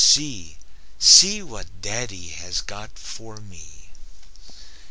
See 0.03 0.57
what 1.43 1.67
daddy 1.79 2.29
has 2.29 2.61
got 2.61 2.97
for 2.97 3.37
me!" 3.37 3.91